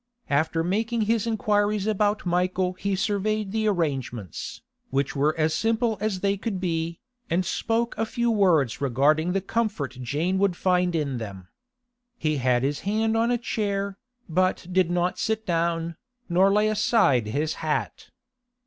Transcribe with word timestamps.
After 0.31 0.63
making 0.63 1.01
his 1.01 1.27
inquiries 1.27 1.85
about 1.85 2.25
Michael 2.25 2.73
he 2.73 2.95
surveyed 2.95 3.51
the 3.51 3.67
arrangements, 3.67 4.63
which 4.89 5.15
were 5.15 5.37
as 5.37 5.53
simple 5.53 5.99
as 6.01 6.21
they 6.21 6.37
could 6.37 6.59
be, 6.59 6.99
and 7.29 7.45
spoke 7.45 7.95
a 7.99 8.05
few 8.07 8.31
words 8.31 8.81
regarding 8.81 9.33
the 9.33 9.41
comfort 9.41 9.91
Jane 10.01 10.39
would 10.39 10.55
find 10.55 10.95
in 10.95 11.19
them. 11.19 11.49
He 12.17 12.37
had 12.37 12.63
his 12.63 12.79
hand 12.79 13.15
on 13.15 13.29
a 13.29 13.37
chair, 13.37 13.95
but 14.27 14.65
did 14.71 14.89
not 14.89 15.19
sit 15.19 15.45
down, 15.45 15.97
nor 16.27 16.51
lay 16.51 16.67
aside 16.67 17.27
his 17.27 17.53
hat. 17.61 18.09